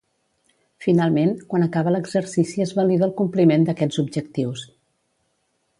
Finalment, 0.85 1.33
quan 1.51 1.65
acaba 1.65 1.93
l'exercici 1.95 2.65
es 2.67 2.73
valida 2.81 3.07
el 3.09 3.15
compliment 3.21 3.69
d'aquests 3.69 4.05
objectius. 4.07 4.69